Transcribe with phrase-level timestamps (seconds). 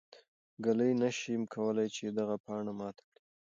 [0.65, 3.21] ږلۍ نه شي کولای چې دغه پاڼه ماته کړي.